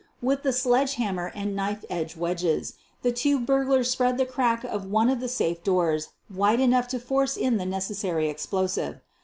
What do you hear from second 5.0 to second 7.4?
of the safe doors wide enough to force